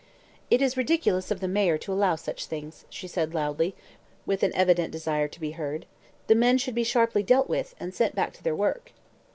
[0.49, 3.75] "It is ridiculous of the mayor to allow such things," she said loudly,
[4.25, 5.85] with an evident desire to be heard.
[6.25, 8.93] "The men should be sharply dealt with, and sent back to their work."